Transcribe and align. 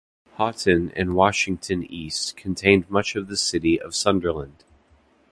Houghton 0.37 0.89
and 0.95 1.13
Washington 1.13 1.83
East 1.83 2.35
contained 2.35 2.89
much 2.89 3.15
of 3.15 3.27
the 3.27 3.37
City 3.37 3.79
of 3.79 3.93
Sunderland. 3.93 4.63